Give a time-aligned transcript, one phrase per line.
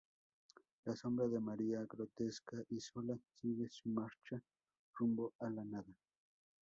[0.85, 4.41] La Sombra de María, grotesca y sola, sigue su marcha
[4.95, 5.93] rumbo a la nada.